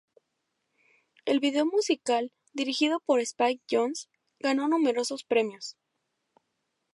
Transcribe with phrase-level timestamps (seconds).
[1.25, 4.07] El video musical, dirigido por Spike Jonze,
[4.39, 5.77] ganó numerosos premios.